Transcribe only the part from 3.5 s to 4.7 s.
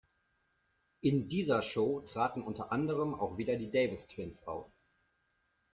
die Davis Twins auf.